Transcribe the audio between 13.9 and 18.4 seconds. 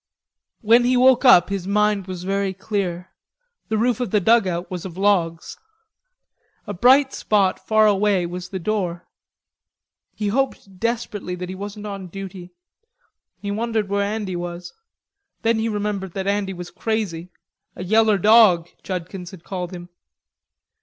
Andy was; then he remembered that Andy was crazy, "a yeller